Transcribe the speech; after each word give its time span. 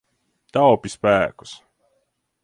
Taupi 0.55 0.91
spēkus. 0.93 1.53